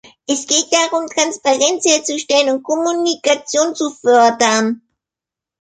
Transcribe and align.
Es 0.25 0.47
geht 0.47 0.65
darum, 0.73 1.05
Transparenz 1.05 1.85
herzustellen 1.85 2.55
und 2.55 2.63
Kommunikation 2.63 3.75
zu 3.75 3.91
fördern. 3.91 4.81